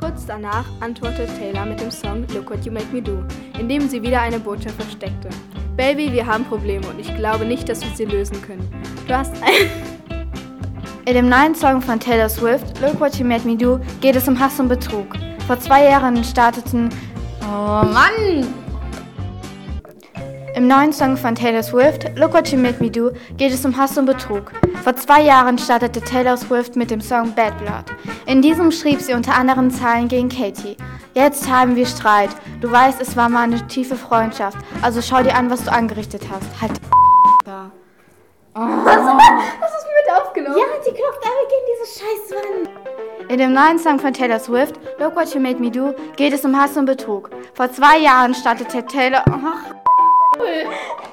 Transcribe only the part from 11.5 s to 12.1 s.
Song von